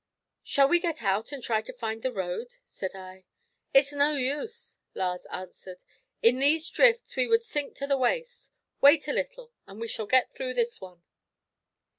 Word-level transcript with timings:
"Shall 0.41 0.67
we 0.67 0.79
get 0.79 1.03
out 1.03 1.31
and 1.31 1.43
try 1.43 1.61
to 1.61 1.71
find 1.71 2.01
the 2.01 2.11
road?" 2.11 2.55
said 2.65 2.95
I. 2.95 3.23
"It's 3.71 3.93
no 3.93 4.13
use," 4.15 4.79
Lars 4.95 5.27
answered. 5.31 5.83
"In 6.23 6.39
these 6.39 6.67
drifts 6.71 7.15
we 7.15 7.27
would 7.27 7.43
sink 7.43 7.75
to 7.75 7.85
the 7.85 7.97
waist. 7.99 8.49
Wait 8.81 9.07
a 9.07 9.13
little, 9.13 9.51
and 9.67 9.79
we 9.79 9.87
shall 9.87 10.07
get 10.07 10.33
through 10.33 10.55
this 10.55 10.81
one." 10.81 11.03